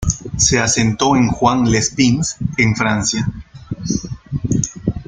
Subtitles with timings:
[0.37, 3.31] Se asentó en Juan-les-Pins, en Francia.